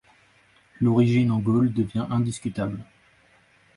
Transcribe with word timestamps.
L'origine 0.79 1.29
en 1.29 1.37
Gaule 1.37 1.71
devint 1.73 2.07
indiscutable. 2.09 2.83